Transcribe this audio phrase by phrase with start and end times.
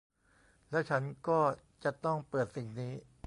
[0.69, 1.39] แล้วฉันก็
[1.83, 2.93] จะต้องเปิดสิ่งนี้